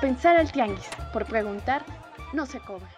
[0.00, 1.84] Pensar al tianguis, por preguntar,
[2.32, 2.88] no se cobra.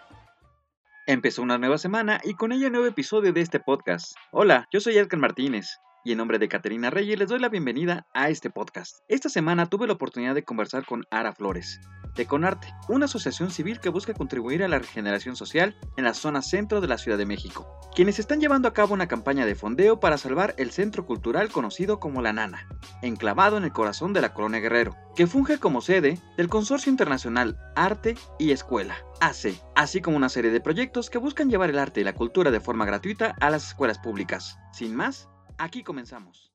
[1.07, 4.15] Empezó una nueva semana y con ella un nuevo episodio de este podcast.
[4.31, 8.05] Hola, yo soy Edgar Martínez y en nombre de Caterina Reyes les doy la bienvenida
[8.13, 8.97] a este podcast.
[9.07, 11.81] Esta semana tuve la oportunidad de conversar con Ara Flores,
[12.15, 16.41] de Conarte, una asociación civil que busca contribuir a la regeneración social en la zona
[16.41, 19.99] centro de la Ciudad de México, quienes están llevando a cabo una campaña de fondeo
[19.99, 22.67] para salvar el centro cultural conocido como La Nana,
[23.01, 27.57] enclavado en el corazón de la colonia Guerrero, que funge como sede del Consorcio Internacional
[27.75, 32.01] Arte y Escuela, ACE, así como una serie de proyectos que buscan llevar el arte
[32.01, 34.57] y la cultura de forma gratuita a las escuelas públicas.
[34.73, 35.27] Sin más,
[35.61, 36.51] Aquí comenzamos.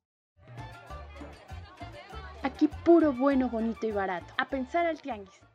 [2.43, 4.35] Aquí puro bueno, bonito y barato.
[4.37, 5.46] A pensar al tianguis.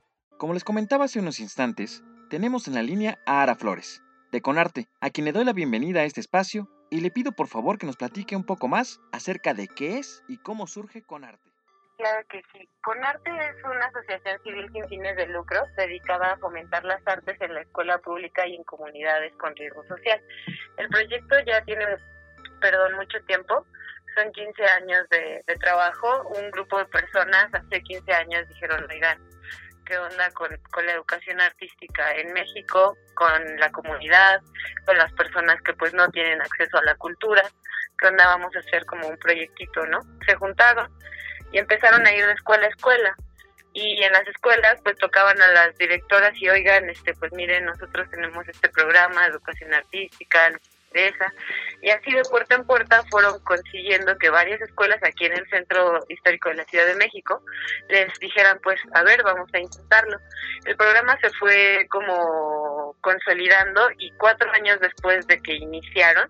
[0.41, 4.87] Como les comentaba hace unos instantes, tenemos en la línea a Ara Flores, de Conarte,
[4.99, 7.85] a quien le doy la bienvenida a este espacio y le pido por favor que
[7.85, 11.47] nos platique un poco más acerca de qué es y cómo surge Conarte.
[11.99, 12.67] Claro que sí.
[12.83, 17.53] Conarte es una asociación civil sin fines de lucro dedicada a fomentar las artes en
[17.53, 20.20] la escuela pública y en comunidades con riesgo social.
[20.77, 21.85] El proyecto ya tiene
[22.59, 23.63] perdón, mucho tiempo.
[24.15, 26.29] Son 15 años de, trabajo.
[26.29, 29.30] Un grupo de personas hace 15 años dijeron, oigan,
[29.91, 34.39] ¿qué onda con, con la educación artística en México, con la comunidad,
[34.85, 37.43] con las personas que pues no tienen acceso a la cultura?
[37.99, 39.99] ¿Qué onda vamos a hacer como un proyectito, no?
[40.25, 40.89] Se juntaron
[41.51, 43.15] y empezaron a ir de escuela a escuela
[43.73, 48.09] y en las escuelas pues tocaban a las directoras y oigan este pues miren nosotros
[48.11, 50.53] tenemos este programa de educación artística
[50.93, 51.34] esa.
[51.81, 55.99] Y así de puerta en puerta fueron consiguiendo que varias escuelas aquí en el centro
[56.09, 57.41] histórico de la Ciudad de México
[57.89, 60.17] les dijeran, pues, a ver, vamos a intentarlo.
[60.65, 66.29] El programa se fue como consolidando y cuatro años después de que iniciaron,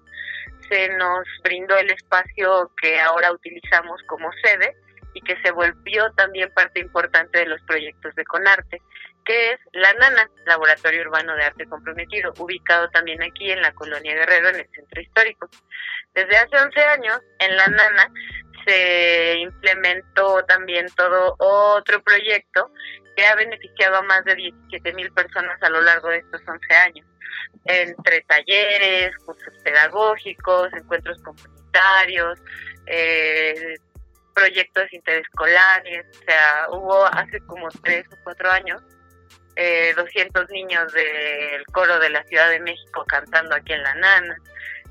[0.70, 4.76] se nos brindó el espacio que ahora utilizamos como sede
[5.14, 8.82] y que se volvió también parte importante de los proyectos de Conarte
[9.26, 14.16] que es La Nana, Laboratorio Urbano de Arte Comprometido, ubicado también aquí en la Colonia
[14.16, 15.50] Guerrero, en el centro histórico.
[16.14, 18.12] Desde hace 11 años, en La Nana
[18.66, 22.72] se implementó también todo otro proyecto
[23.16, 26.74] que ha beneficiado a más de 17 mil personas a lo largo de estos 11
[26.76, 27.08] años,
[27.66, 32.40] entre talleres, cursos pedagógicos, encuentros comunitarios,
[32.88, 33.76] eh,
[34.34, 38.82] proyectos interescolares, o sea, hubo hace como tres o cuatro años
[39.56, 44.38] eh, 200 niños del coro de la Ciudad de México cantando aquí en La Nana.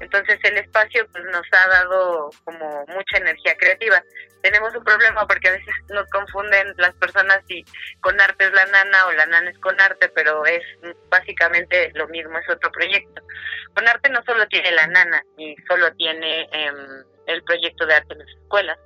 [0.01, 4.03] Entonces el espacio pues nos ha dado como mucha energía creativa.
[4.43, 7.65] Tenemos un problema porque a veces nos confunden las personas si
[8.01, 10.63] con arte es la nana o la nana es con arte, pero es
[11.11, 13.23] básicamente lo mismo, es otro proyecto.
[13.75, 18.15] Con arte no solo tiene la nana y solo tiene em, el proyecto de arte
[18.15, 18.79] en las escuelas.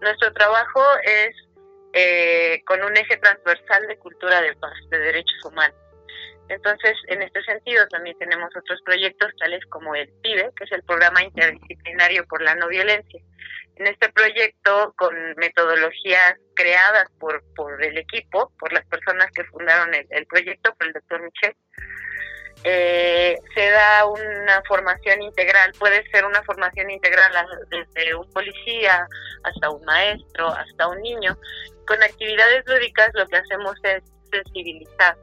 [0.00, 1.34] Nuestro trabajo es
[1.94, 5.76] eh, con un eje transversal de cultura de paz, de derechos humanos.
[6.48, 10.82] Entonces, en este sentido, también tenemos otros proyectos tales como el PIBE, que es el
[10.82, 13.22] Programa Interdisciplinario por la No Violencia.
[13.76, 19.94] En este proyecto, con metodologías creadas por, por el equipo, por las personas que fundaron
[19.94, 21.56] el, proyecto, por el doctor Michel,
[22.64, 27.32] eh, se da una formación integral, puede ser una formación integral
[27.70, 29.06] desde un policía
[29.42, 31.36] hasta un maestro, hasta un niño.
[31.86, 35.16] Con actividades lúdicas lo que hacemos es sensibilizar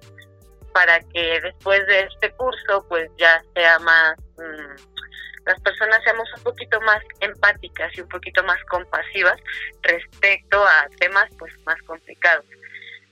[0.73, 4.15] para que después de este curso pues ya sea más,
[5.45, 9.39] las personas seamos un poquito más empáticas y un poquito más compasivas
[9.81, 12.45] respecto a temas pues más complicados.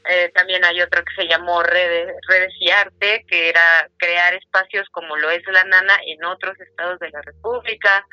[0.09, 4.87] Eh, también hay otro que se llamó Redes, Redes y Arte, que era crear espacios
[4.91, 8.05] como lo es la Nana en otros estados de la República.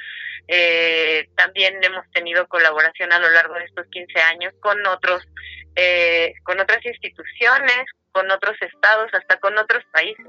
[0.49, 5.22] Eh, también hemos tenido colaboración a lo largo de estos 15 años con otros,
[5.77, 10.27] eh, con otras instituciones, con otros estados, hasta con otros países.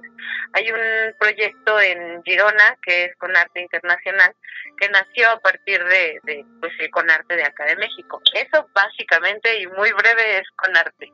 [0.54, 4.34] Hay un proyecto en Girona que es con arte internacional
[4.78, 8.22] que nació a partir de, de pues, con arte de acá de México.
[8.34, 11.12] Eso básicamente y muy breve es con arte.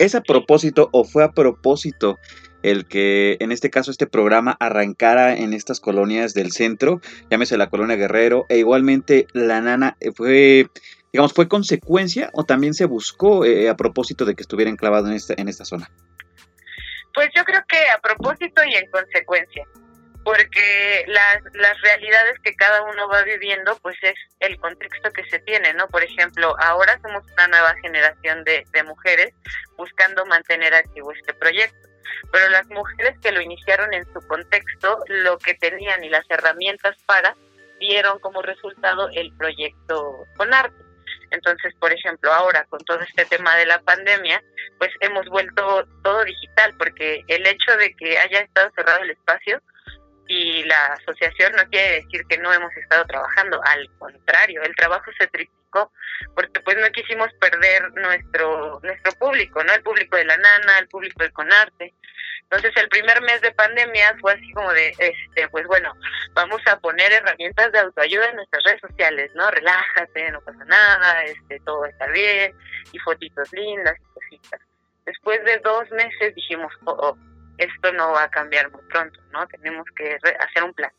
[0.00, 2.18] ¿Es a propósito o fue a propósito
[2.62, 7.68] el que en este caso este programa arrancara en estas colonias del centro, llámese la
[7.68, 10.68] colonia Guerrero, e igualmente la nana eh, fue,
[11.12, 15.12] digamos, fue consecuencia o también se buscó eh, a propósito de que estuviera enclavado en
[15.12, 15.90] esta, en esta zona?
[17.12, 19.66] Pues yo creo que a propósito y en consecuencia
[20.24, 25.38] porque las, las realidades que cada uno va viviendo, pues es el contexto que se
[25.40, 25.88] tiene, ¿no?
[25.88, 29.32] Por ejemplo, ahora somos una nueva generación de, de mujeres
[29.76, 31.88] buscando mantener activo este proyecto,
[32.32, 36.96] pero las mujeres que lo iniciaron en su contexto, lo que tenían y las herramientas
[37.06, 37.34] para,
[37.78, 40.76] dieron como resultado el proyecto con arte.
[41.30, 44.42] Entonces, por ejemplo, ahora con todo este tema de la pandemia,
[44.78, 49.62] pues hemos vuelto todo digital, porque el hecho de que haya estado cerrado el espacio
[50.30, 55.10] y la asociación no quiere decir que no hemos estado trabajando, al contrario, el trabajo
[55.18, 55.90] se triplicó,
[56.36, 59.74] porque pues no quisimos perder nuestro nuestro público, ¿no?
[59.74, 61.92] El público de la nana, el público del Conarte.
[62.42, 65.92] Entonces el primer mes de pandemia fue así como de, este, pues bueno,
[66.34, 69.50] vamos a poner herramientas de autoayuda en nuestras redes sociales, ¿no?
[69.50, 72.54] Relájate, no pasa nada, este, todo está bien,
[72.92, 74.60] y fotitos lindas y cositas.
[75.06, 77.18] Después de dos meses dijimos, oh, oh,
[77.60, 79.46] esto no va a cambiar muy pronto, ¿no?
[79.48, 80.92] Tenemos que hacer un plan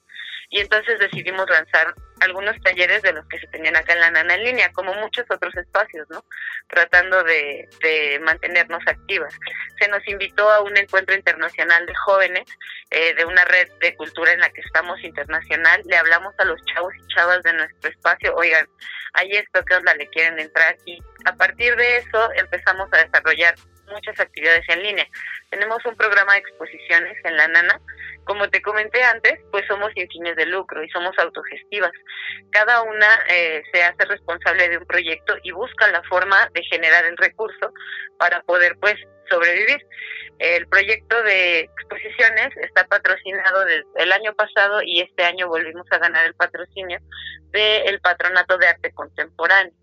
[0.51, 4.35] y entonces decidimos lanzar algunos talleres de los que se tenían acá en la Nana
[4.35, 6.25] en línea, como muchos otros espacios, ¿no?
[6.67, 9.33] Tratando de, mantenernos activas.
[9.79, 12.43] Se nos invitó a un encuentro internacional de jóvenes
[12.89, 15.81] eh, de una red de cultura en la que estamos internacional.
[15.85, 18.67] Le hablamos a los chavos y chavas de nuestro espacio, oigan,
[19.13, 20.75] hay esto, ¿qué onda le quieren entrar?
[20.85, 23.55] Y a partir de eso empezamos a desarrollar
[23.91, 25.07] muchas actividades en línea.
[25.49, 27.79] Tenemos un programa de exposiciones en la Nana
[28.23, 31.91] como te comenté antes, pues somos sin fines de lucro y somos autogestivas.
[32.51, 37.05] Cada una eh, se hace responsable de un proyecto y busca la forma de generar
[37.05, 37.73] el recurso
[38.17, 38.95] para poder pues
[39.29, 39.85] sobrevivir.
[40.39, 45.97] El proyecto de exposiciones está patrocinado desde el año pasado y este año volvimos a
[45.97, 46.99] ganar el patrocinio
[47.51, 49.73] del Patronato de Arte Contemporáneo.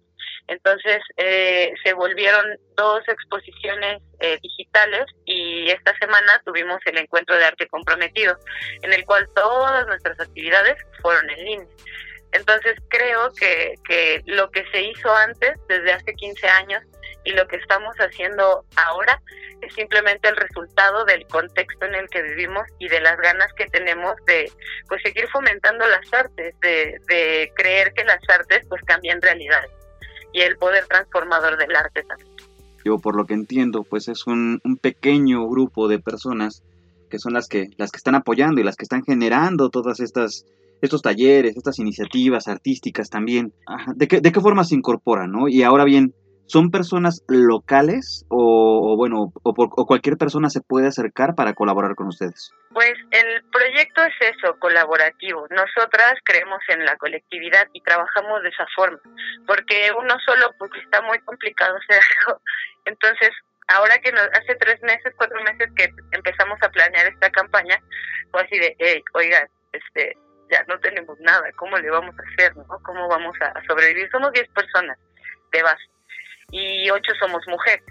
[0.46, 2.44] Entonces eh, se volvieron
[2.76, 8.36] dos exposiciones eh, digitales y esta semana tuvimos el encuentro de arte comprometido,
[8.82, 11.68] en el cual todas nuestras actividades fueron en línea.
[12.32, 16.82] Entonces creo que, que lo que se hizo antes, desde hace 15 años,
[17.24, 19.20] y lo que estamos haciendo ahora
[19.60, 23.66] es simplemente el resultado del contexto en el que vivimos y de las ganas que
[23.66, 24.50] tenemos de
[24.88, 29.77] pues seguir fomentando las artes, de, de creer que las artes pues cambian realidades
[30.32, 32.28] y el poder transformador del arte también.
[32.84, 36.62] Yo por lo que entiendo, pues es un, pequeño grupo de personas
[37.10, 40.44] que son las que, las que están apoyando y las que están generando todas estas
[40.80, 43.52] estos talleres, estas iniciativas artísticas también.
[43.96, 45.32] ¿De qué, ¿De qué forma se incorporan?
[45.32, 45.48] ¿no?
[45.48, 46.14] Y ahora bien,
[46.48, 52.54] ¿Son personas locales o, bueno, o, cualquier persona se puede acercar para colaborar con ustedes?
[52.72, 55.46] Pues el proyecto es eso, colaborativo.
[55.50, 58.98] Nosotras creemos en la colectividad y trabajamos de esa forma,
[59.46, 62.40] porque uno solo pues está muy complicado hacer algo.
[62.86, 63.28] Entonces,
[63.68, 67.78] ahora que nos, hace tres meses, cuatro meses que empezamos a planear esta campaña,
[68.30, 70.16] fue así de, hey, oigan, este,
[70.50, 72.56] ya no tenemos nada, ¿cómo le vamos a hacer?
[72.56, 72.64] ¿no?
[72.82, 74.08] ¿Cómo vamos a sobrevivir?
[74.10, 74.96] Somos diez personas
[75.52, 75.97] de base
[76.50, 77.84] y ocho somos mujeres.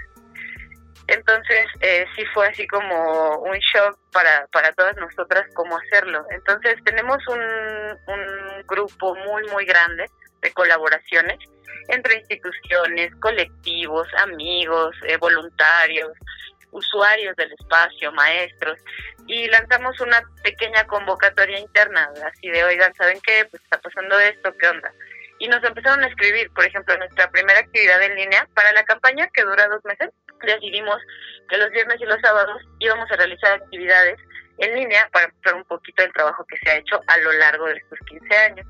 [1.08, 6.26] Entonces eh, sí fue así como un shock para, para todas nosotras cómo hacerlo.
[6.32, 10.06] Entonces tenemos un, un grupo muy, muy grande
[10.42, 11.40] de colaboraciones
[11.88, 16.12] entre instituciones, colectivos, amigos, eh, voluntarios,
[16.72, 18.78] usuarios del espacio, maestros,
[19.26, 23.46] y lanzamos una pequeña convocatoria interna, así de, oigan, ¿saben qué?
[23.50, 24.92] Pues está pasando esto, ¿qué onda?
[25.40, 29.28] Y nos empezaron a escribir, por ejemplo, nuestra primera actividad en línea para la campaña
[29.34, 30.10] que dura dos meses,
[30.46, 30.98] decidimos
[31.50, 34.18] que los viernes y los sábados íbamos a realizar actividades
[34.60, 37.66] en línea para mostrar un poquito del trabajo que se ha hecho a lo largo
[37.68, 38.68] de estos 15 años.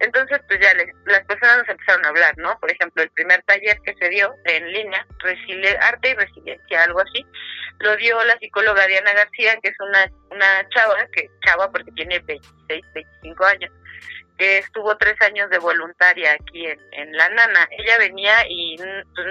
[0.00, 0.72] Entonces, pues ya
[1.06, 2.58] las personas nos empezaron a hablar, ¿no?
[2.58, 5.06] Por ejemplo, el primer taller que se dio en línea,
[5.80, 7.24] Arte y Resiliencia, algo así,
[7.78, 12.18] lo dio la psicóloga Diana García, que es una, una chava, que chava porque tiene
[12.18, 13.70] 26, 25 años,
[14.42, 17.68] que estuvo tres años de voluntaria aquí en, La Nana.
[17.78, 18.76] Ella venía y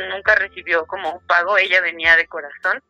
[0.10, 2.82] nunca recibió como un pago, ella venía de corazón,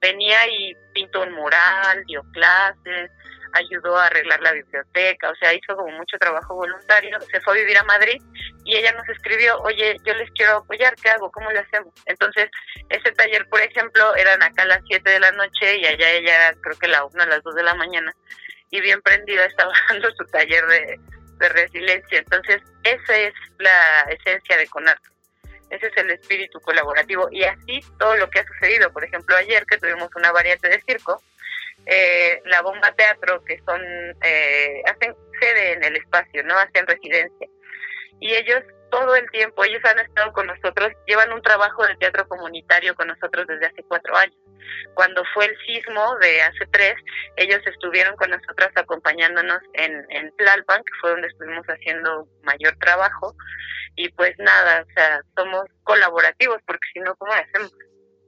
[0.00, 3.10] venía y pintó un mural, dio clases,
[3.52, 7.60] ayudó a arreglar la biblioteca, o sea, hizo como mucho trabajo voluntario, se fue a
[7.60, 8.22] vivir a Madrid
[8.64, 11.30] y ella nos escribió, oye, yo les quiero apoyar, ¿qué hago?
[11.30, 11.92] ¿Cómo le hacemos?
[12.06, 12.48] Entonces,
[12.88, 16.36] ese taller, por ejemplo, eran acá a las 7 de la noche y allá ella
[16.36, 18.14] era creo que la 1 a las 2 de la mañana
[18.70, 20.98] y bien prendida estaba dando su taller de
[21.38, 22.18] de resiliencia.
[22.18, 25.08] Entonces, esa es la esencia de CONARTE.
[25.70, 27.28] Ese es el espíritu colaborativo.
[27.30, 28.92] Y así todo lo que ha sucedido.
[28.92, 31.22] Por ejemplo, ayer que tuvimos una variante de circo,
[31.86, 33.80] eh, la Bomba Teatro, que son,
[34.22, 36.56] eh, hacen sede en el espacio, ¿no?
[36.58, 37.48] Hacen residencia.
[38.20, 38.62] Y ellos
[38.96, 43.08] todo el tiempo, ellos han estado con nosotros, llevan un trabajo de teatro comunitario con
[43.08, 44.36] nosotros desde hace cuatro años.
[44.94, 46.94] Cuando fue el sismo de hace tres,
[47.36, 53.34] ellos estuvieron con nosotras acompañándonos en, en Tlalpan, que fue donde estuvimos haciendo mayor trabajo.
[53.96, 57.72] Y pues nada, o sea, somos colaborativos, porque si no, ¿cómo hacemos?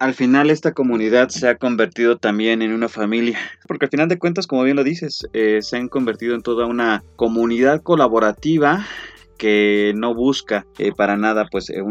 [0.01, 4.17] al final esta comunidad se ha convertido también en una familia, porque al final de
[4.17, 8.87] cuentas, como bien lo dices, eh, se han convertido en toda una comunidad colaborativa
[9.39, 11.83] que no busca eh, para nada pues eh,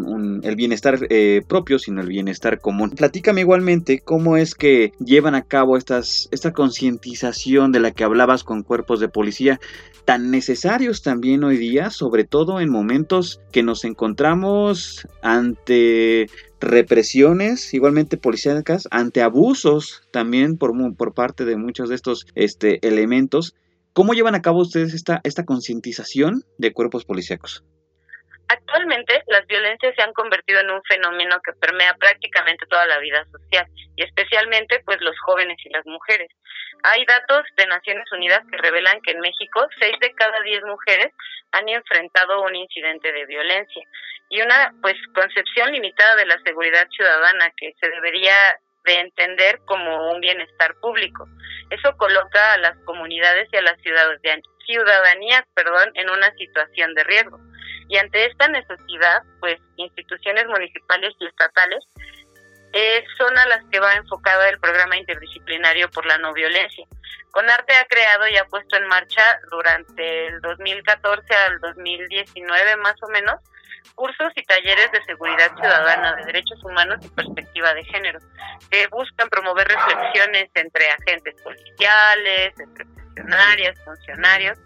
[0.43, 2.91] el bienestar eh, propio, sino el bienestar común.
[2.91, 8.43] Platícame igualmente cómo es que llevan a cabo estas, esta concientización de la que hablabas
[8.43, 9.59] con cuerpos de policía,
[10.05, 16.27] tan necesarios también hoy día, sobre todo en momentos que nos encontramos ante
[16.59, 23.55] represiones igualmente policíacas, ante abusos también por, por parte de muchos de estos este, elementos
[23.97, 27.65] ¿Cómo llevan a cabo ustedes esta, esta concientización de cuerpos policíacos?
[28.47, 33.25] Actualmente las violencias se han convertido en un fenómeno que permea prácticamente toda la vida
[33.25, 36.29] social y especialmente pues los jóvenes y las mujeres.
[36.83, 41.11] Hay datos de Naciones Unidas que revelan que en México seis de cada diez mujeres
[41.53, 43.81] han enfrentado un incidente de violencia
[44.29, 48.35] y una pues concepción limitada de la seguridad ciudadana que se debería
[48.87, 51.27] de entender como un bienestar público.
[51.69, 57.39] Eso coloca a las comunidades y a las ciudadanías perdón, en una situación de riesgo.
[57.89, 61.85] Y ante esta necesidad, pues instituciones municipales y estatales
[62.73, 66.85] eh, son a las que va enfocado el programa interdisciplinario por la no violencia.
[67.31, 69.21] CONARTE ha creado y ha puesto en marcha
[69.51, 73.39] durante el 2014 al 2019 más o menos
[73.95, 78.19] cursos y talleres de seguridad ciudadana, de derechos humanos y perspectiva de género,
[78.69, 84.57] que buscan promover reflexiones entre agentes policiales, entre funcionarias, funcionarios,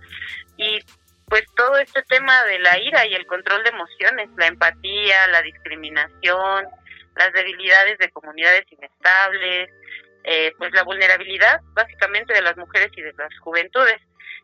[0.57, 0.79] y
[1.27, 5.41] pues todo este tema de la ira y el control de emociones, la empatía, la
[5.41, 6.67] discriminación,
[7.15, 9.69] las debilidades de comunidades inestables,
[10.23, 13.99] eh, pues la vulnerabilidad básicamente de las mujeres y de las juventudes.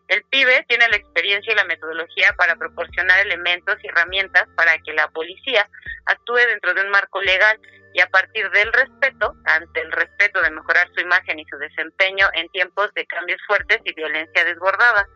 [0.08, 4.94] El PIBE tiene la experiencia y la metodología para proporcionar elementos y herramientas para que
[4.94, 5.70] la policía
[6.06, 7.60] actúe dentro de un marco legal
[7.94, 12.28] y a partir del respeto, ante el respeto de mejorar su imagen y su desempeño
[12.34, 15.08] en tiempos de cambios fuertes y violencia desbordada,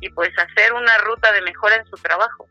[0.00, 2.48] y pues hacer una ruta de mejora en su trabajo.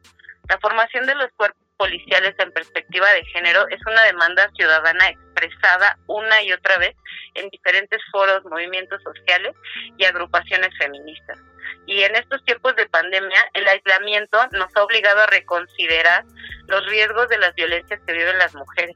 [0.50, 5.98] La formación de los cuerpos policiales en perspectiva de género es una demanda ciudadana expresada
[6.08, 6.96] una y otra vez
[7.36, 9.56] en diferentes foros, movimientos sociales
[9.98, 11.40] y agrupaciones feministas.
[11.86, 16.26] Y en estos tiempos de pandemia, el aislamiento nos ha obligado a reconsiderar
[16.68, 18.96] los riesgos de las violencias que viven las mujeres.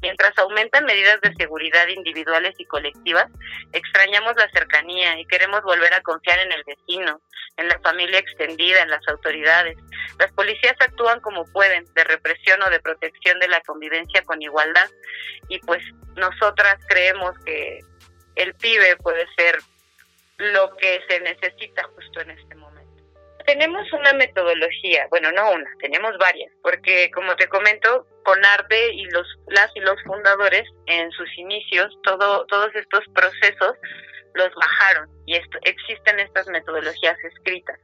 [0.00, 3.26] Mientras aumentan medidas de seguridad individuales y colectivas,
[3.72, 7.20] extrañamos la cercanía y queremos volver a confiar en el vecino,
[7.56, 9.76] en la familia extendida, en las autoridades.
[10.20, 14.88] Las policías actúan como pueden, de represión o de protección de la convivencia con igualdad,
[15.48, 15.82] y pues
[16.14, 17.80] nosotras creemos que
[18.36, 19.58] el pibe puede ser
[20.38, 23.04] lo que se necesita justo en este momento.
[23.44, 29.04] Tenemos una metodología, bueno, no una, tenemos varias, porque como te comento, con arte y
[29.06, 33.76] los las y los fundadores en sus inicios, todo todos estos procesos
[34.34, 37.78] los bajaron y existen estas metodologías escritas.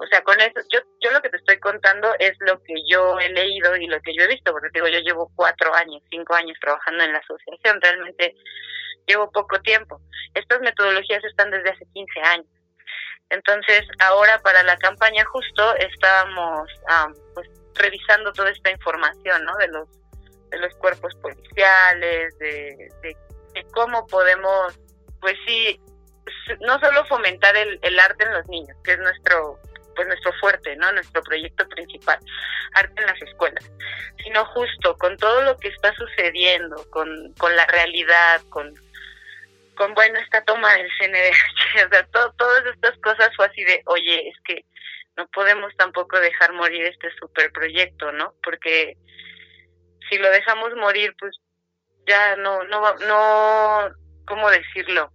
[0.00, 3.18] O sea, con eso, yo, yo lo que te estoy contando es lo que yo
[3.18, 6.34] he leído y lo que yo he visto, porque digo, yo llevo cuatro años, cinco
[6.34, 8.36] años trabajando en la asociación, realmente
[9.06, 10.00] llevo poco tiempo.
[10.34, 12.46] Estas metodologías están desde hace 15 años.
[13.30, 16.70] Entonces, ahora para la campaña justo estábamos
[17.34, 19.56] pues, revisando toda esta información, ¿no?
[19.56, 19.88] De los
[20.50, 23.16] de los cuerpos policiales, de, de,
[23.74, 24.78] cómo podemos,
[25.20, 25.78] pues sí,
[26.60, 29.58] no solo fomentar el, el arte en los niños, que es nuestro
[29.98, 30.92] pues nuestro fuerte, ¿no?
[30.92, 32.20] Nuestro proyecto principal,
[32.74, 33.68] arte en las escuelas,
[34.22, 38.72] sino justo con todo lo que está sucediendo, con, con la realidad, con
[39.74, 44.28] con, bueno, esta toma del CNDH, o sea, todas estas cosas fue así de, oye,
[44.28, 44.64] es que
[45.16, 48.34] no podemos tampoco dejar morir este superproyecto, ¿no?
[48.42, 48.96] Porque
[50.08, 51.36] si lo dejamos morir, pues
[52.06, 53.88] ya no, no, no,
[54.26, 55.12] ¿cómo decirlo?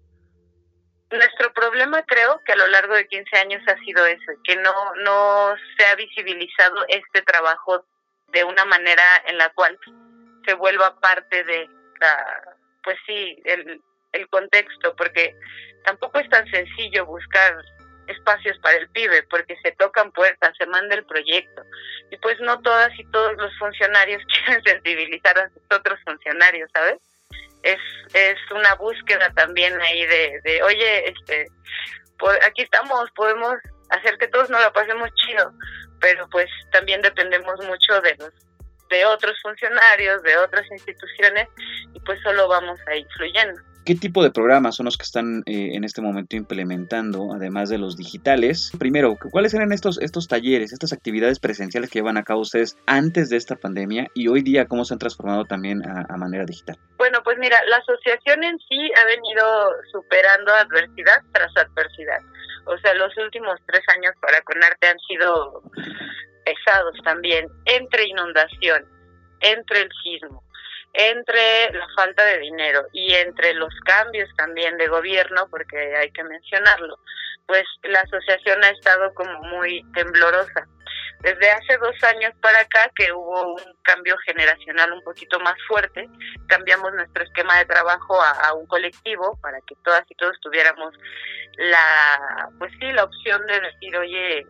[1.13, 4.73] Nuestro problema creo que a lo largo de 15 años ha sido ese, que no,
[5.03, 7.85] no se ha visibilizado este trabajo
[8.29, 9.77] de una manera en la cual
[10.43, 11.69] se vuelva parte de
[12.01, 13.79] la, pues sí, el,
[14.13, 15.35] el contexto, porque
[15.85, 17.63] tampoco es tan sencillo buscar
[18.07, 21.63] espacios para el pibe, porque se tocan puertas, se manda el proyecto,
[22.09, 26.97] y pues no todas y todos los funcionarios quieren sensibilizar a sus otros funcionarios, ¿sabes?
[27.63, 27.79] Es,
[28.13, 31.47] es una búsqueda también ahí de, de oye, este,
[32.45, 33.55] aquí estamos, podemos
[33.89, 35.51] hacer que todos nos lo pasemos chido,
[36.01, 38.31] pero pues también dependemos mucho de los
[38.89, 41.47] de otros funcionarios, de otras instituciones,
[41.93, 43.59] y pues solo vamos ahí fluyendo.
[43.85, 47.77] ¿Qué tipo de programas son los que están eh, en este momento implementando, además de
[47.77, 48.71] los digitales?
[48.79, 53.29] Primero, ¿cuáles eran estos, estos talleres, estas actividades presenciales que llevan a cabo ustedes antes
[53.29, 56.77] de esta pandemia y hoy día cómo se han transformado también a, manera digital?
[56.97, 62.21] Bueno, pues mira, la asociación en sí ha venido superando adversidad tras adversidad.
[62.65, 65.61] O sea, los últimos tres años para Conarte han sido
[66.45, 68.85] pesados también, entre inundación,
[69.41, 70.41] entre el sismo,
[70.93, 76.23] entre la falta de dinero y entre los cambios también de gobierno, porque hay que
[76.23, 76.99] mencionarlo,
[77.47, 80.67] pues la asociación ha estado como muy temblorosa.
[81.21, 86.09] Desde hace dos años para acá que hubo un cambio generacional un poquito más fuerte,
[86.47, 90.93] cambiamos nuestro esquema de trabajo a, un colectivo para que todas y todos tuviéramos
[91.57, 94.45] la, pues sí, la opción de decir, oye,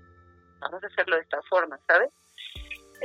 [0.59, 2.09] vamos a hacerlo de esta forma, ¿sabes?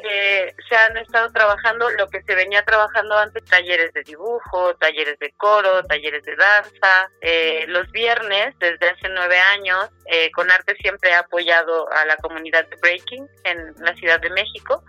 [0.01, 5.19] Eh, se han estado trabajando lo que se venía trabajando antes, talleres de dibujo, talleres
[5.19, 7.11] de coro, talleres de danza.
[7.21, 12.17] Eh, los viernes, desde hace nueve años, eh, con arte siempre ha apoyado a la
[12.19, 14.85] comunidad de Breaking en la Ciudad de México.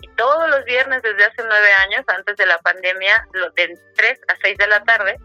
[0.00, 4.36] Y todos los viernes desde hace nueve años, antes de la pandemia, de 3 a
[4.42, 5.16] 6 de la tarde,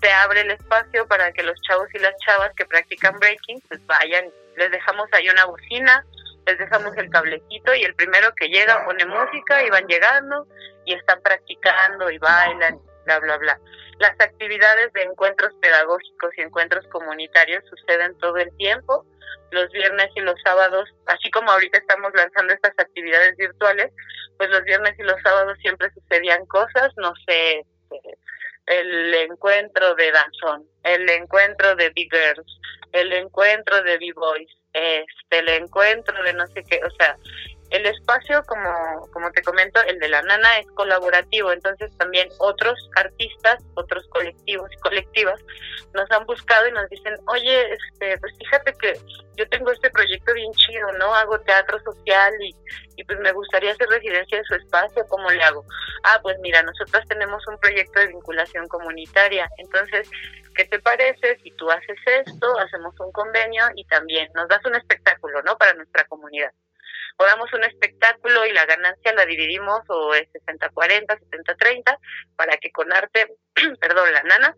[0.00, 3.84] se abre el espacio para que los chavos y las chavas que practican breaking pues
[3.86, 6.04] vayan, les dejamos ahí una bocina,
[6.48, 10.46] les dejamos el cablecito y el primero que llega pone música y van llegando
[10.86, 13.60] y están practicando y bailan, bla, bla, bla.
[13.98, 19.04] Las actividades de encuentros pedagógicos y encuentros comunitarios suceden todo el tiempo,
[19.50, 23.92] los viernes y los sábados, así como ahorita estamos lanzando estas actividades virtuales,
[24.38, 27.66] pues los viernes y los sábados siempre sucedían cosas, no sé,
[28.66, 32.60] el encuentro de danzón, el encuentro de big girls,
[32.92, 37.16] el encuentro de b-boys, este, el encuentro de no sé qué, o sea,
[37.70, 42.78] el espacio, como, como te comento, el de la nana es colaborativo, entonces también otros
[42.96, 45.40] artistas, otros colectivos y colectivas
[45.92, 48.94] nos han buscado y nos dicen, oye, este, pues fíjate que
[49.36, 51.14] yo tengo este proyecto bien chido, ¿no?
[51.14, 52.54] Hago teatro social y,
[52.96, 55.64] y pues me gustaría hacer residencia en su espacio, ¿cómo le hago?
[56.04, 60.10] Ah, pues mira, nosotros tenemos un proyecto de vinculación comunitaria, entonces,
[60.54, 64.74] ¿qué te parece si tú haces esto, hacemos un convenio y también nos das un
[64.74, 65.56] espectáculo, ¿no?
[65.58, 66.50] Para nuestra comunidad
[67.18, 71.98] o damos un espectáculo y la ganancia la dividimos o es 60-40, 70-30
[72.36, 73.34] para que con arte,
[73.80, 74.54] perdón, la nana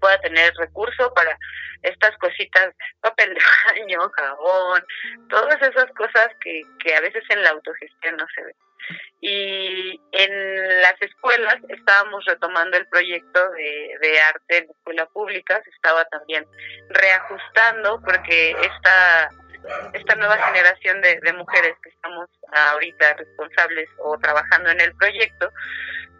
[0.00, 1.38] pueda tener recurso para
[1.82, 3.40] estas cositas, papel de
[3.80, 4.82] baño, jabón,
[5.28, 8.56] todas esas cosas que, que a veces en la autogestión no se ven.
[9.20, 15.70] Y en las escuelas estábamos retomando el proyecto de, de arte en escuela pública, se
[15.70, 16.44] estaba también
[16.90, 19.30] reajustando porque esta
[19.92, 22.28] esta nueva generación de, de mujeres que estamos
[22.72, 25.50] ahorita responsables o trabajando en el proyecto,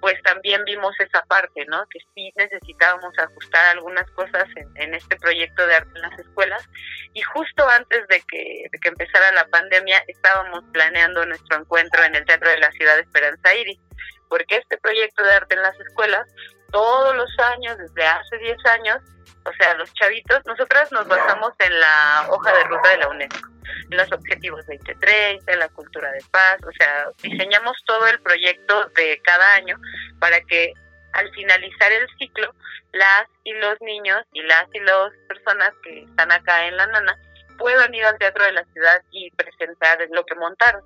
[0.01, 1.85] pues también vimos esa parte, ¿no?
[1.91, 4.45] Que sí necesitábamos ajustar algunas cosas
[4.77, 6.69] en, este proyecto de arte en las escuelas.
[7.15, 12.15] Y justo antes de que, de que empezara la pandemia, estábamos planeando nuestro encuentro en
[12.15, 13.81] el Teatro de la Ciudad de Esperanza Iris,
[14.29, 16.27] porque este proyecto de arte en las escuelas,
[16.71, 18.99] todos los años, desde hace 10 años,
[19.47, 23.49] o sea, los chavitos, nosotras nos basamos en la hoja de ruta de la UNESCO,
[23.91, 28.87] en los objetivos 2030, en la cultura de paz, o sea, diseñamos todo el proyecto
[28.97, 29.79] de cada año
[30.19, 30.73] para que
[31.13, 32.53] al finalizar el ciclo,
[32.93, 37.19] las y los niños y las y las personas que están acá en La Nana
[37.59, 40.83] puedan ir al teatro de la ciudad y presentar lo que montaron.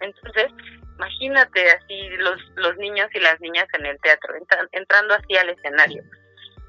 [0.00, 0.52] Entonces,
[0.96, 4.34] imagínate así los, los niños y las niñas en el teatro,
[4.72, 6.04] entrando así al escenario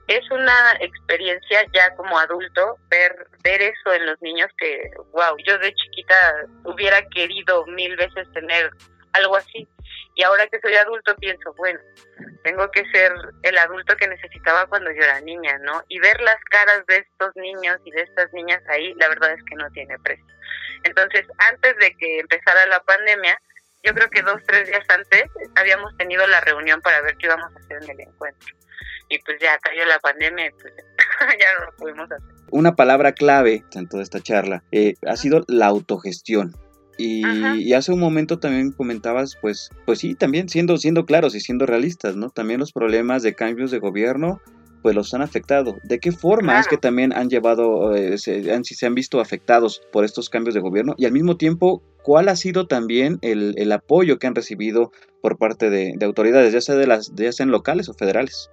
[0.07, 5.57] es una experiencia ya como adulto ver ver eso en los niños que wow yo
[5.57, 8.71] de chiquita hubiera querido mil veces tener
[9.13, 9.67] algo así.
[10.17, 11.79] Y ahora que soy adulto pienso bueno
[12.43, 16.37] tengo que ser el adulto que necesitaba cuando yo era niña no y ver las
[16.51, 19.97] caras de estos niños y de estas niñas ahí la verdad es que no tiene
[19.99, 20.25] precio.
[20.83, 23.39] Entonces antes de que empezara la pandemia
[23.83, 27.51] yo creo que dos tres días antes habíamos tenido la reunión para ver qué íbamos
[27.55, 28.55] a hacer en el encuentro
[29.09, 30.73] y pues ya cayó la pandemia y pues
[31.39, 32.35] ya no lo pudimos hacer.
[32.51, 36.55] Una palabra clave en toda esta charla eh, ha sido la autogestión.
[36.97, 37.25] Y,
[37.57, 41.65] y, hace un momento también comentabas, pues, pues sí, también siendo, siendo claros y siendo
[41.65, 42.29] realistas, ¿no?
[42.29, 44.39] También los problemas de cambios de gobierno,
[44.81, 45.75] pues los han afectado.
[45.83, 46.61] ¿De qué forma claro.
[46.61, 50.53] es que también han llevado, eh, se, han, se han visto afectados por estos cambios
[50.53, 50.93] de gobierno?
[50.97, 55.37] Y al mismo tiempo, ¿cuál ha sido también el, el apoyo que han recibido por
[55.37, 58.49] parte de, de autoridades, ya sea de las, ya sean locales o federales?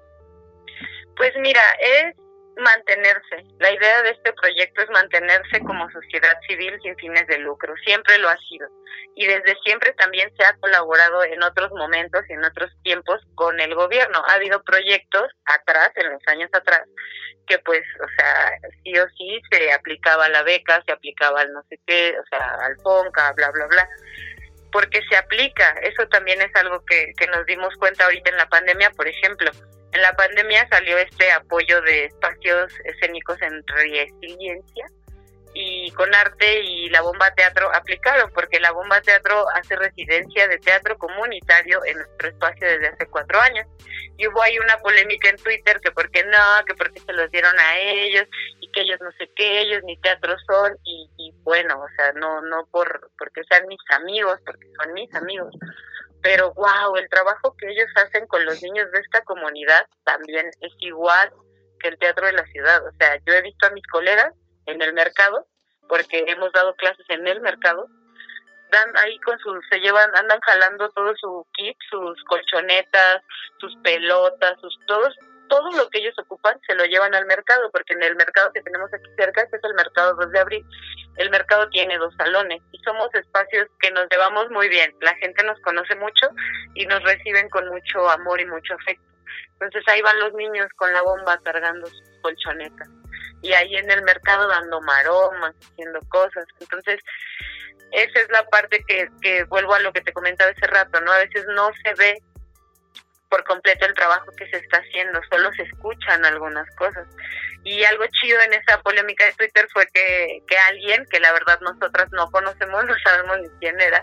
[1.22, 2.16] Pues mira, es
[2.56, 3.44] mantenerse.
[3.60, 7.72] La idea de este proyecto es mantenerse como sociedad civil sin fines de lucro.
[7.84, 8.68] Siempre lo ha sido.
[9.14, 13.60] Y desde siempre también se ha colaborado en otros momentos y en otros tiempos con
[13.60, 14.20] el gobierno.
[14.26, 16.82] Ha habido proyectos atrás, en los años atrás,
[17.46, 18.50] que pues, o sea,
[18.82, 22.56] sí o sí se aplicaba la beca, se aplicaba al no sé qué, o sea,
[22.64, 23.88] al FONCA, bla, bla, bla
[24.72, 25.70] porque se aplica.
[25.82, 29.52] Eso también es algo que, que nos dimos cuenta ahorita en la pandemia, por ejemplo
[29.92, 34.86] en la pandemia salió este apoyo de espacios escénicos en resiliencia
[35.54, 40.58] y con arte y la bomba teatro aplicaron, porque la bomba teatro hace residencia de
[40.58, 43.66] teatro comunitario en nuestro espacio desde hace cuatro años.
[44.16, 47.12] Y hubo ahí una polémica en Twitter que por qué no, que por qué se
[47.12, 48.24] los dieron a ellos
[48.60, 52.12] y que ellos no sé qué, ellos ni teatro son y, y bueno, o sea,
[52.12, 55.54] no no por porque sean mis amigos, porque son mis amigos,
[56.22, 60.72] pero wow, el trabajo que ellos hacen con los niños de esta comunidad también es
[60.78, 61.32] igual
[61.80, 62.86] que el teatro de la ciudad.
[62.86, 64.32] O sea, yo he visto a mis colegas
[64.66, 65.46] en el mercado,
[65.88, 67.88] porque hemos dado clases en el mercado,
[68.70, 73.22] dan ahí con sus, se llevan, andan jalando todo su kit, sus colchonetas,
[73.58, 75.14] sus pelotas, sus todos,
[75.48, 78.62] todo lo que ellos ocupan se lo llevan al mercado, porque en el mercado que
[78.62, 80.64] tenemos aquí cerca, es el mercado 2 de abril,
[81.22, 84.94] el mercado tiene dos salones y somos espacios que nos llevamos muy bien.
[85.00, 86.28] La gente nos conoce mucho
[86.74, 89.04] y nos reciben con mucho amor y mucho afecto.
[89.52, 92.88] Entonces ahí van los niños con la bomba cargando sus colchonetas
[93.42, 96.46] y ahí en el mercado dando maromas, haciendo cosas.
[96.60, 97.00] Entonces,
[97.90, 101.12] esa es la parte que, que vuelvo a lo que te comentaba hace rato, ¿no?
[101.12, 102.22] A veces no se ve
[103.28, 107.06] por completo el trabajo que se está haciendo, solo se escuchan algunas cosas.
[107.64, 111.60] Y algo chido en esa polémica de Twitter fue que, que alguien, que la verdad
[111.60, 114.02] nosotras no conocemos, no sabemos ni quién era,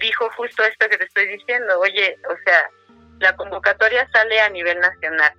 [0.00, 2.70] dijo justo esto que te estoy diciendo, oye, o sea,
[3.18, 5.32] la convocatoria sale a nivel nacional,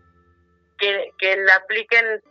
[0.78, 2.22] que, que la apliquen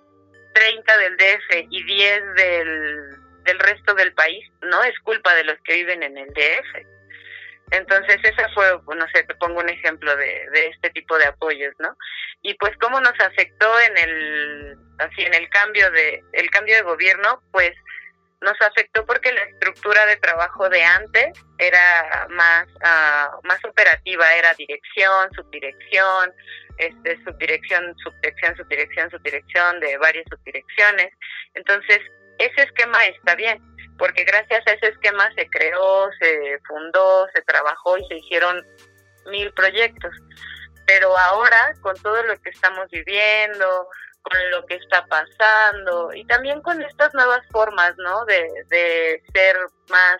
[0.55, 5.59] 30 del DF y 10 del, del resto del país, no es culpa de los
[5.64, 6.99] que viven en el DF.
[7.70, 11.96] Entonces, esa fue, no sé, te pongo un ejemplo de, este tipo de apoyos, ¿no?
[12.42, 16.83] Y pues cómo nos afectó en el, así, en el cambio de, el cambio de
[16.83, 17.72] gobierno, pues
[18.40, 24.54] nos afectó porque la estructura de trabajo de antes era más, uh, más operativa, era
[24.54, 26.33] dirección, subdirección,
[26.78, 31.12] este, subdirección, subdirección, subdirección, subdirección de varias subdirecciones.
[31.54, 32.00] Entonces,
[32.38, 33.61] ese esquema está bien,
[34.00, 38.66] porque gracias a ese esquema se creó, se fundó, se trabajó y se hicieron
[39.26, 40.10] mil proyectos.
[40.86, 43.86] Pero ahora, con todo lo que estamos viviendo,
[44.22, 48.24] con lo que está pasando y también con estas nuevas formas, ¿no?
[48.24, 49.56] De, de ser
[49.90, 50.16] más,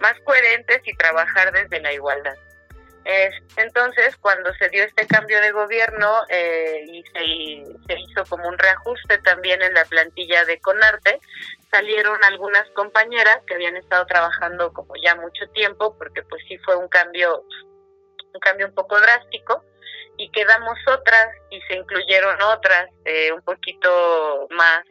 [0.00, 2.36] más coherentes y trabajar desde la igualdad.
[3.56, 8.58] Entonces, cuando se dio este cambio de gobierno eh, y se, se, hizo como un
[8.58, 11.20] reajuste también en la plantilla de Conarte,
[11.70, 16.74] salieron algunas compañeras que habían estado trabajando como ya mucho tiempo, porque pues sí fue
[16.76, 17.44] un cambio,
[18.34, 19.62] un cambio un poco drástico,
[20.16, 24.82] y quedamos otras y se incluyeron otras eh, un poquito más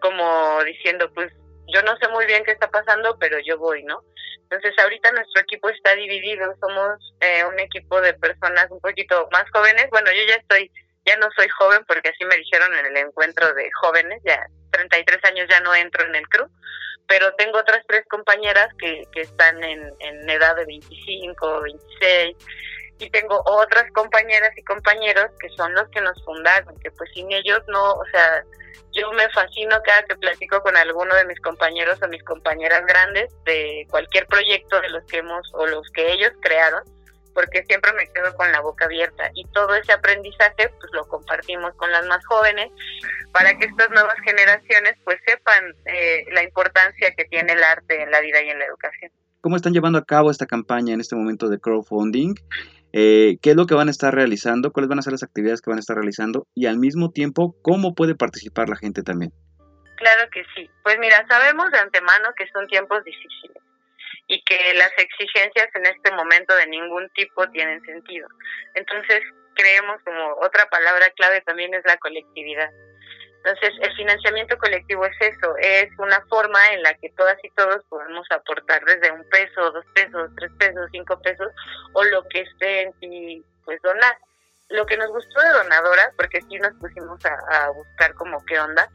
[0.00, 1.32] como diciendo pues
[1.68, 4.02] yo no sé muy bien qué está pasando pero yo voy no
[4.50, 9.44] entonces ahorita nuestro equipo está dividido somos eh, un equipo de personas un poquito más
[9.52, 9.88] jóvenes.
[9.90, 10.70] Bueno yo ya estoy
[11.04, 15.22] ya no soy joven porque así me dijeron en el encuentro de jóvenes ya 33
[15.24, 16.48] años ya no entro en el crew
[17.06, 22.36] pero tengo otras tres compañeras que, que están en, en edad de 25 26
[22.98, 27.30] y tengo otras compañeras y compañeros que son los que nos fundaron, que pues sin
[27.32, 28.42] ellos no, o sea,
[28.92, 33.32] yo me fascino cada que platico con alguno de mis compañeros o mis compañeras grandes
[33.44, 36.82] de cualquier proyecto de los que hemos o los que ellos crearon,
[37.34, 41.72] porque siempre me quedo con la boca abierta y todo ese aprendizaje pues lo compartimos
[41.76, 42.70] con las más jóvenes
[43.32, 48.10] para que estas nuevas generaciones pues sepan eh, la importancia que tiene el arte en
[48.10, 49.12] la vida y en la educación.
[49.40, 52.34] ¿Cómo están llevando a cabo esta campaña en este momento de crowdfunding?
[53.00, 55.62] Eh, qué es lo que van a estar realizando, cuáles van a ser las actividades
[55.62, 59.30] que van a estar realizando y al mismo tiempo cómo puede participar la gente también.
[59.94, 60.68] Claro que sí.
[60.82, 63.62] Pues mira, sabemos de antemano que son tiempos difíciles
[64.26, 68.26] y que las exigencias en este momento de ningún tipo tienen sentido.
[68.74, 69.22] Entonces,
[69.54, 72.68] creemos como otra palabra clave también es la colectividad.
[73.44, 77.82] Entonces, el financiamiento colectivo es eso, es una forma en la que todas y todos
[77.88, 81.48] podemos aportar desde un peso, dos pesos, tres pesos, cinco pesos
[81.92, 84.16] o lo que esté en ti, pues donar.
[84.70, 88.58] Lo que nos gustó de Donadora, porque sí nos pusimos a, a buscar como qué
[88.60, 88.90] onda,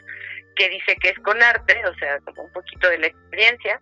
[0.59, 3.81] que dice que es con arte, o sea, como un poquito de la experiencia.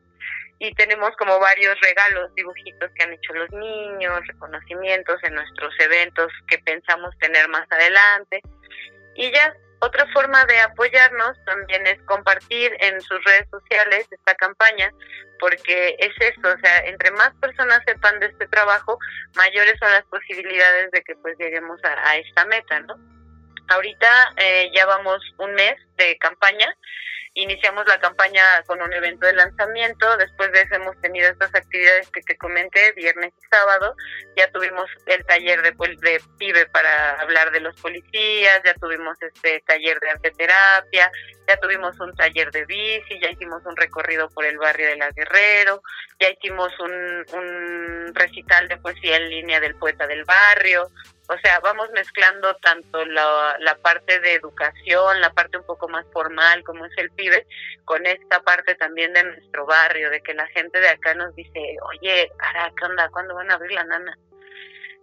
[0.60, 6.32] Y tenemos como varios regalos, dibujitos que han hecho los niños, reconocimientos en nuestros eventos
[6.48, 8.42] que pensamos tener más adelante.
[9.16, 14.92] Y ya otra forma de apoyarnos también es compartir en sus redes sociales esta campaña,
[15.40, 18.98] porque es eso, o sea, entre más personas sepan de este trabajo,
[19.36, 22.96] mayores son las posibilidades de que pues lleguemos a, esta meta, ¿no?
[23.70, 26.74] Ahorita eh, ya vamos un mes de campaña
[27.38, 32.10] iniciamos la campaña con un evento de lanzamiento, después de eso hemos tenido estas actividades
[32.10, 33.96] que te comenté, viernes y sábado,
[34.36, 35.72] ya tuvimos el taller de,
[36.02, 41.12] de PIBE para hablar de los policías, ya tuvimos este taller de arteterapia,
[41.48, 45.12] ya tuvimos un taller de bici, ya hicimos un recorrido por el barrio de la
[45.12, 45.84] Guerrero,
[46.20, 50.90] ya hicimos un, un recital de poesía en línea del poeta del barrio,
[51.30, 56.06] o sea, vamos mezclando tanto la, la, parte de educación, la parte un poco más
[56.14, 57.27] formal, como es el pibe,
[57.86, 61.78] con esta parte también de nuestro barrio, de que la gente de acá nos dice,
[61.90, 63.10] oye, Ara, ¿qué onda?
[63.10, 64.18] ¿Cuándo van a abrir la nana?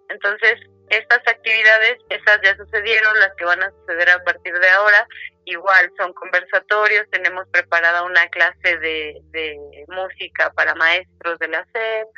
[0.08, 0.60] Entonces,
[0.90, 5.06] estas actividades, esas ya sucedieron, las que van a suceder a partir de ahora,
[5.44, 9.58] igual son conversatorios, tenemos preparada una clase de,
[9.88, 12.08] música para maestros de la SEP,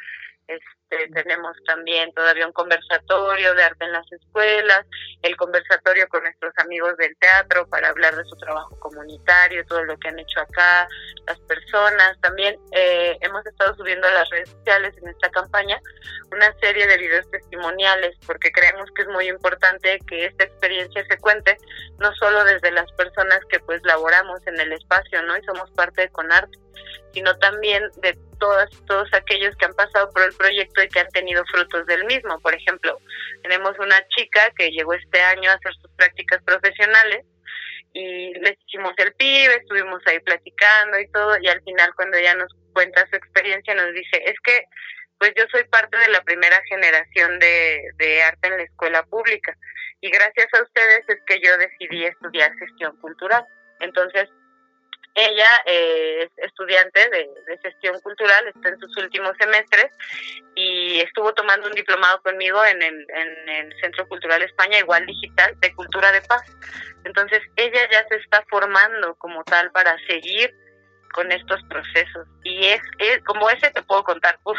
[0.88, 4.86] este, tenemos también todavía un conversatorio de arte en las escuelas,
[5.22, 9.96] el conversatorio con nuestros amigos del teatro para hablar de su trabajo comunitario, todo lo
[9.98, 10.88] que han hecho acá,
[11.26, 12.18] las personas.
[12.20, 15.80] También eh, hemos estado subiendo a las redes sociales en esta campaña
[16.30, 21.18] una serie de videos testimoniales porque creemos que es muy importante que esta experiencia se
[21.18, 21.56] cuente
[21.98, 25.36] no solo desde las personas que pues laboramos en el espacio, ¿no?
[25.36, 26.58] Y somos parte de Conarte,
[27.12, 31.08] sino también de todas, todos aquellos que han pasado por el proyecto y que han
[31.08, 32.38] tenido frutos del mismo.
[32.40, 32.98] Por ejemplo,
[33.42, 37.24] tenemos una chica que llegó este año a hacer sus prácticas profesionales
[37.92, 42.34] y le hicimos el pibe, estuvimos ahí platicando y todo, y al final cuando ella
[42.34, 44.64] nos cuenta su experiencia nos dice, es que
[45.18, 49.56] pues yo soy parte de la primera generación de, de arte en la escuela pública
[50.00, 53.44] y gracias a ustedes es que yo decidí estudiar gestión cultural.
[53.80, 54.28] Entonces,
[55.16, 59.90] ella eh, es estudiante de, gestión cultural, está en sus últimos semestres
[60.54, 65.58] y estuvo tomando un diplomado conmigo en el, en el Centro Cultural España, igual digital,
[65.60, 66.42] de cultura de paz.
[67.04, 70.54] Entonces ella ya se está formando como tal para seguir
[71.12, 72.28] con estos procesos.
[72.44, 74.58] Y es, es como ese te puedo contar, uf,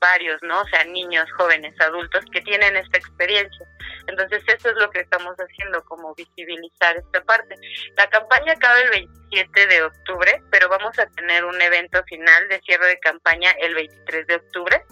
[0.00, 0.62] varios, ¿no?
[0.62, 3.66] O sea, niños, jóvenes, adultos que tienen esta experiencia.
[4.06, 7.54] Entonces, eso es lo que estamos haciendo, como visibilizar esta parte.
[7.96, 12.60] La campaña acaba el 27 de octubre, pero vamos a tener un evento final de
[12.60, 14.82] cierre de campaña el 23 de octubre,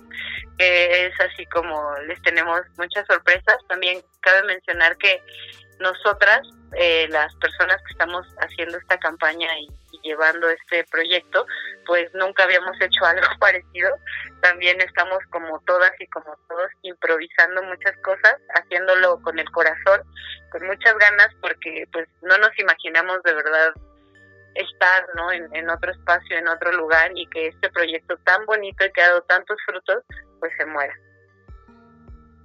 [0.59, 3.57] que es así como les tenemos muchas sorpresas.
[3.69, 5.23] También cabe mencionar que
[5.81, 6.41] nosotras,
[6.77, 9.69] eh, las personas que estamos haciendo esta campaña y
[10.03, 11.47] llevando este proyecto,
[11.87, 13.91] pues nunca habíamos hecho algo parecido.
[14.41, 20.03] También estamos como todas y como todos improvisando muchas cosas, haciéndolo con el corazón,
[20.51, 23.73] con muchas ganas, porque pues no nos imaginamos de verdad
[24.55, 25.33] estar ¿no?
[25.33, 29.03] en, en otro espacio, en otro lugar y que este proyecto tan bonito y que
[29.03, 30.05] ha dado tantos frutos,
[30.41, 30.95] pues se muera.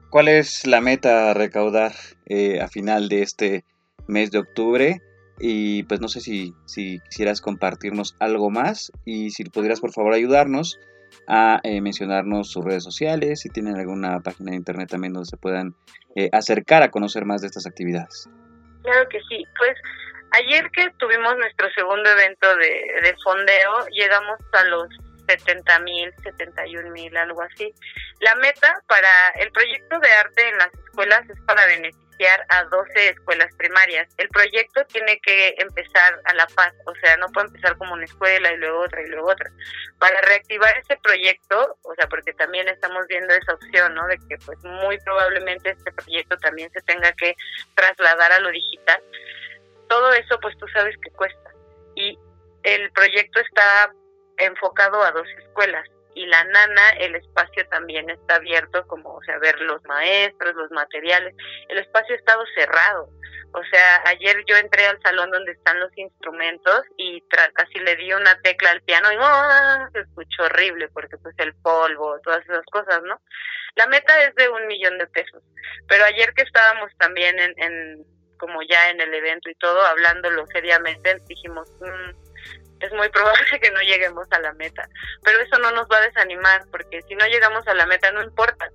[0.10, 1.94] ¿Cuál es la meta a recaudar
[2.28, 3.66] eh, a final de este
[4.08, 5.02] mes de octubre?
[5.40, 10.14] Y pues no sé si, si quisieras compartirnos algo más y si pudieras por favor
[10.14, 10.80] ayudarnos
[11.28, 15.38] a eh, mencionarnos sus redes sociales, si tienen alguna página de internet también donde se
[15.38, 15.76] puedan
[16.16, 18.30] eh, acercar a conocer más de estas actividades.
[18.84, 19.74] Claro que sí, pues
[20.32, 24.88] ayer que tuvimos nuestro segundo evento de, de fondeo, llegamos a los
[25.28, 27.74] 70 mil, 71 mil, algo así.
[28.20, 32.04] La meta para el proyecto de arte en las escuelas es para beneficiar
[32.50, 34.08] a 12 escuelas primarias.
[34.18, 38.06] El proyecto tiene que empezar a la paz, o sea, no puede empezar como una
[38.06, 39.50] escuela y luego otra y luego otra.
[40.00, 44.08] Para reactivar ese proyecto, o sea, porque también estamos viendo esa opción, ¿no?
[44.08, 47.36] De que pues muy probablemente este proyecto también se tenga que
[47.76, 49.02] trasladar a lo digital.
[49.90, 51.52] Todo eso pues tú sabes que cuesta.
[51.96, 52.18] Y
[52.64, 53.94] el proyecto está
[54.38, 59.38] enfocado a dos escuelas y la nana el espacio también está abierto como o sea
[59.40, 61.36] ver los maestros los materiales.
[61.70, 63.10] El espacio ha estado cerrado.
[63.54, 67.22] O sea ayer yo entré al salón donde están los instrumentos y
[67.54, 69.90] casi le di una tecla al piano y ¡oh!
[69.92, 73.22] se escuchó horrible porque pues el polvo todas esas cosas no
[73.76, 75.42] la meta es de un millón de pesos.
[75.88, 78.06] Pero ayer que estábamos también en, en
[78.38, 82.33] como ya en el evento y todo hablándolo seriamente dijimos mm,
[82.84, 84.88] es muy probable que no lleguemos a la meta.
[85.24, 88.24] Pero eso no nos va a desanimar, porque si no llegamos a la meta no
[88.24, 88.70] importa.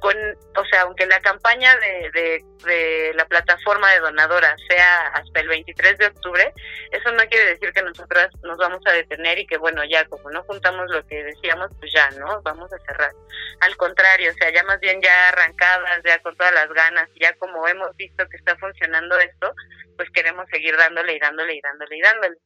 [0.00, 0.14] con,
[0.56, 5.48] o sea, aunque la campaña de, de, de, la plataforma de donadora sea hasta el
[5.48, 6.52] 23 de octubre,
[6.90, 10.30] eso no quiere decir que nosotras nos vamos a detener y que, bueno, ya como
[10.30, 12.42] no juntamos lo que decíamos, pues ya, ¿no?
[12.42, 13.12] Vamos a cerrar.
[13.60, 17.32] Al contrario, o sea, ya más bien ya arrancadas, ya con todas las ganas, ya
[17.34, 19.54] como hemos visto que está funcionando esto,
[19.96, 22.36] pues queremos seguir dándole y dándole y dándole y dándole.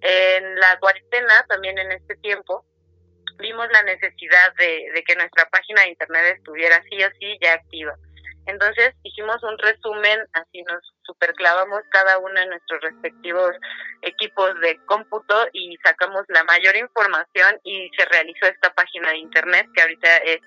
[0.00, 2.64] En la cuarentena, también en este tiempo,
[3.38, 7.54] vimos la necesidad de, de, que nuestra página de internet estuviera sí o sí ya
[7.54, 7.94] activa.
[8.46, 13.56] Entonces hicimos un resumen, así nos superclavamos cada uno de nuestros respectivos
[14.02, 19.66] equipos de cómputo y sacamos la mayor información y se realizó esta página de internet
[19.74, 20.38] que ahorita es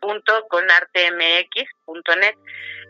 [0.00, 2.34] www.conartemx.net.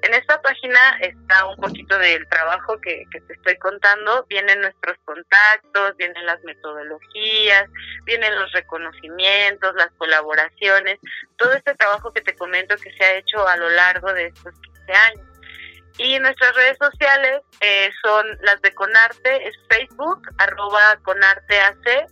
[0.02, 4.96] En esta página está un poquito del trabajo que, que te estoy contando, vienen nuestros
[5.04, 7.64] contactos, vienen las metodologías,
[8.04, 11.00] vienen los reconocimientos, las colaboraciones,
[11.36, 14.54] todo este trabajo que te comento que se ha hecho a lo largo de estos
[14.60, 15.27] 15 años.
[15.98, 22.08] Y nuestras redes sociales eh, son las de Conarte, es Facebook, arroba ConarteAC,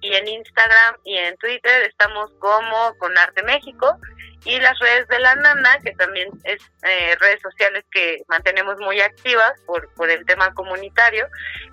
[0.00, 3.98] y en Instagram y en Twitter estamos como Conarte México.
[4.44, 9.00] Y las redes de la nana, que también es eh, redes sociales que mantenemos muy
[9.00, 11.26] activas por, por el tema comunitario,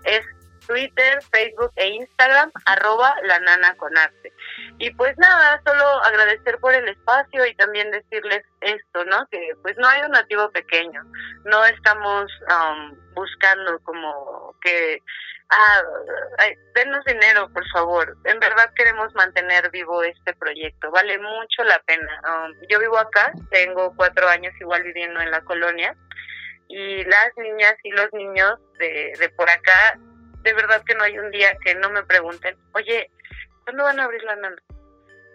[0.03, 0.25] es
[0.67, 4.31] Twitter, Facebook e Instagram, arroba la nana con arte.
[4.79, 9.27] Y pues nada, solo agradecer por el espacio y también decirles esto, ¿no?
[9.31, 11.03] Que pues no hay un nativo pequeño,
[11.45, 14.99] no estamos um, buscando como que
[15.49, 15.83] ah,
[16.75, 18.17] denos dinero, por favor.
[18.25, 22.21] En verdad queremos mantener vivo este proyecto, vale mucho la pena.
[22.27, 25.95] Um, yo vivo acá, tengo cuatro años igual viviendo en la colonia
[26.67, 29.99] y las niñas y los niños de, de por acá,
[30.43, 33.09] de verdad que no hay un día que no me pregunten, oye,
[33.63, 34.61] ¿cuándo van a abrir la nana?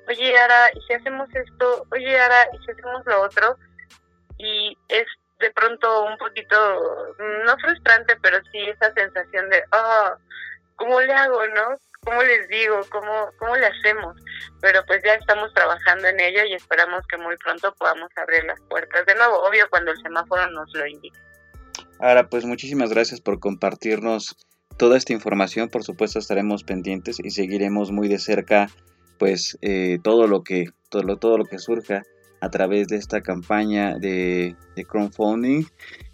[0.06, 1.86] Oye, Ara, ¿y si hacemos esto?
[1.92, 3.56] Oye, Ara, ¿y si hacemos lo otro?
[4.38, 5.06] Y es
[5.40, 10.14] de pronto un poquito, no frustrante, pero sí esa sensación de, oh,
[10.76, 11.76] ¿cómo le hago, no?
[12.04, 12.80] ¿Cómo les digo?
[12.90, 14.16] ¿Cómo, ¿Cómo le hacemos?
[14.60, 18.60] Pero pues ya estamos trabajando en ello y esperamos que muy pronto podamos abrir las
[18.62, 21.18] puertas de nuevo, obvio cuando el semáforo nos lo indique.
[22.00, 24.36] Ahora, pues muchísimas gracias por compartirnos
[24.78, 25.68] toda esta información.
[25.68, 28.68] Por supuesto estaremos pendientes y seguiremos muy de cerca
[29.18, 32.04] pues eh, todo lo que todo lo, todo lo que surja
[32.40, 35.64] a través de esta campaña de, de crowdfunding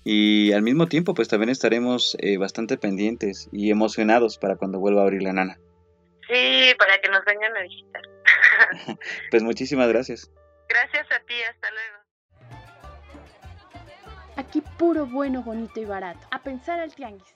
[0.05, 5.03] y al mismo tiempo pues también estaremos eh, bastante pendientes y emocionados para cuando vuelva
[5.03, 5.59] a abrir la nana.
[6.27, 8.03] Sí, para que nos vengan a visitar.
[9.31, 10.31] pues muchísimas gracias.
[10.67, 12.05] Gracias a ti, hasta luego.
[14.37, 16.27] Aquí puro bueno, bonito y barato.
[16.31, 17.35] A pensar al tianguis.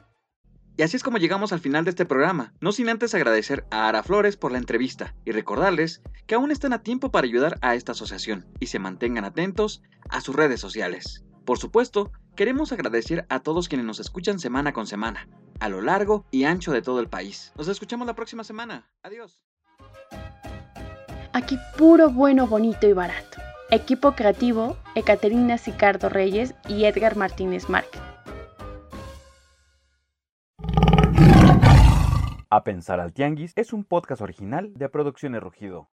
[0.78, 3.88] Y así es como llegamos al final de este programa, no sin antes agradecer a
[3.88, 7.74] Ara Flores por la entrevista y recordarles que aún están a tiempo para ayudar a
[7.74, 11.24] esta asociación y se mantengan atentos a sus redes sociales.
[11.44, 16.26] Por supuesto, queremos agradecer a todos quienes nos escuchan semana con semana, a lo largo
[16.30, 17.52] y ancho de todo el país.
[17.56, 18.88] Nos escuchamos la próxima semana.
[19.02, 19.42] Adiós.
[21.32, 23.40] Aquí puro bueno, bonito y barato.
[23.72, 28.07] Equipo creativo, Ecaterina Sicardo Reyes y Edgar Martínez Márquez.
[32.50, 35.90] A Pensar al Tianguis es un podcast original de Producciones Rugido.